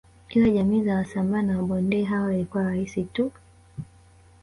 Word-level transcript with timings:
Ila 0.29 0.49
jamii 0.49 0.83
za 0.83 0.95
wasambaa 0.95 1.41
na 1.41 1.57
wabondei 1.57 2.03
hawa 2.03 2.33
ilikuwa 2.35 2.63
rahisi 2.63 3.03
tu 3.03 3.31